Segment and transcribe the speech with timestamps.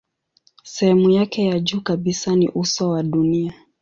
[0.63, 3.53] Sehemu yake ya juu kabisa ni uso wa dunia.